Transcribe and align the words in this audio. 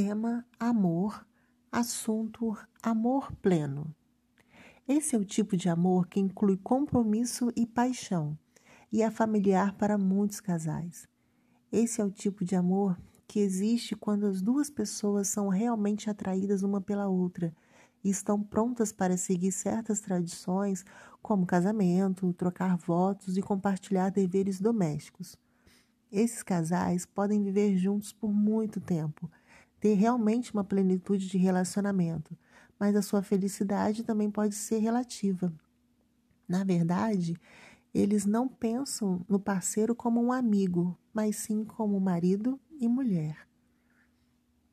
Tema 0.00 0.46
amor, 0.60 1.26
assunto 1.72 2.56
amor 2.80 3.32
pleno. 3.42 3.92
Esse 4.86 5.16
é 5.16 5.18
o 5.18 5.24
tipo 5.24 5.56
de 5.56 5.68
amor 5.68 6.06
que 6.06 6.20
inclui 6.20 6.56
compromisso 6.56 7.50
e 7.56 7.66
paixão 7.66 8.38
e 8.92 9.02
é 9.02 9.10
familiar 9.10 9.74
para 9.74 9.98
muitos 9.98 10.38
casais. 10.38 11.08
Esse 11.72 12.00
é 12.00 12.04
o 12.04 12.12
tipo 12.12 12.44
de 12.44 12.54
amor 12.54 12.96
que 13.26 13.40
existe 13.40 13.96
quando 13.96 14.26
as 14.26 14.40
duas 14.40 14.70
pessoas 14.70 15.26
são 15.26 15.48
realmente 15.48 16.08
atraídas 16.08 16.62
uma 16.62 16.80
pela 16.80 17.08
outra 17.08 17.52
e 18.04 18.08
estão 18.08 18.40
prontas 18.40 18.92
para 18.92 19.16
seguir 19.16 19.50
certas 19.50 19.98
tradições, 19.98 20.84
como 21.20 21.44
casamento, 21.44 22.32
trocar 22.34 22.76
votos 22.76 23.36
e 23.36 23.42
compartilhar 23.42 24.10
deveres 24.10 24.60
domésticos. 24.60 25.36
Esses 26.12 26.44
casais 26.44 27.04
podem 27.04 27.42
viver 27.42 27.76
juntos 27.76 28.12
por 28.12 28.32
muito 28.32 28.80
tempo 28.80 29.28
ter 29.80 29.94
realmente 29.94 30.52
uma 30.52 30.64
plenitude 30.64 31.28
de 31.28 31.38
relacionamento, 31.38 32.36
mas 32.78 32.94
a 32.96 33.02
sua 33.02 33.22
felicidade 33.22 34.04
também 34.04 34.30
pode 34.30 34.54
ser 34.54 34.78
relativa. 34.78 35.52
Na 36.48 36.64
verdade, 36.64 37.36
eles 37.92 38.24
não 38.24 38.48
pensam 38.48 39.24
no 39.28 39.38
parceiro 39.38 39.94
como 39.94 40.22
um 40.22 40.32
amigo, 40.32 40.96
mas 41.12 41.36
sim 41.36 41.64
como 41.64 42.00
marido 42.00 42.58
e 42.80 42.88
mulher. 42.88 43.48